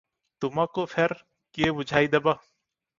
[0.45, 2.39] ତୁମକୁ ଫେର କିଏ ବୁଝାଇଦେବ?